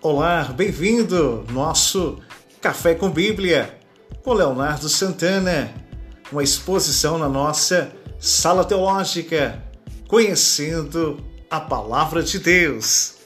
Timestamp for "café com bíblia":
2.60-3.80